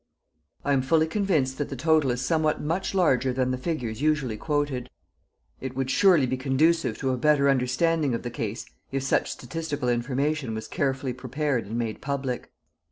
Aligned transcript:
I 0.65 0.73
am 0.73 0.81
fully 0.81 1.05
convinced 1.05 1.59
that 1.59 1.69
the 1.69 1.75
total 1.75 2.09
is 2.09 2.25
somewhat 2.25 2.59
much 2.59 2.95
larger 2.95 3.31
than 3.31 3.51
the 3.51 3.57
figures 3.59 4.01
usually 4.01 4.35
quoted. 4.35 4.89
It 5.59 5.75
would 5.75 5.91
surely 5.91 6.25
be 6.25 6.37
conducive 6.37 6.97
to 6.97 7.11
a 7.11 7.17
better 7.17 7.47
understanding 7.47 8.15
of 8.15 8.23
the 8.23 8.31
case, 8.31 8.65
if 8.91 9.03
such 9.03 9.29
statistical 9.29 9.89
information 9.89 10.55
was 10.55 10.67
carefully 10.67 11.13
prepared 11.13 11.67
and 11.67 11.77
made 11.77 12.01
public. 12.01 12.51